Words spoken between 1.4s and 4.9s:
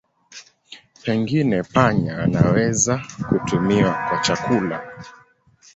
panya wanaweza kutumiwa kwa chakula.